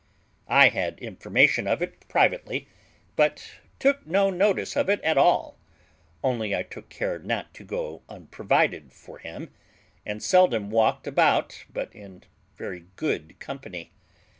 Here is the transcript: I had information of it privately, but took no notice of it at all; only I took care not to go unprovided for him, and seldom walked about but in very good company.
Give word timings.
I 0.47 0.69
had 0.69 0.97
information 0.99 1.67
of 1.67 1.79
it 1.83 2.07
privately, 2.07 2.67
but 3.15 3.51
took 3.77 4.07
no 4.07 4.31
notice 4.31 4.75
of 4.75 4.89
it 4.89 4.99
at 5.03 5.15
all; 5.15 5.59
only 6.23 6.55
I 6.55 6.63
took 6.63 6.89
care 6.89 7.19
not 7.19 7.53
to 7.53 7.63
go 7.63 8.01
unprovided 8.09 8.93
for 8.93 9.19
him, 9.19 9.53
and 10.03 10.23
seldom 10.23 10.71
walked 10.71 11.05
about 11.05 11.65
but 11.71 11.93
in 11.93 12.23
very 12.57 12.85
good 12.95 13.39
company. 13.39 13.91